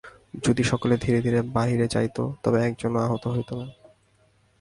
[0.45, 3.67] যদি সকলে ধীরে ধীরে বাহিরে যাইত, তবে একজনও আহত হইত না।